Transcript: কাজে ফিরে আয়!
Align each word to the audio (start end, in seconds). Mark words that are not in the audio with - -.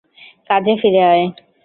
কাজে 0.49 0.73
ফিরে 0.81 1.01
আয়! 1.11 1.25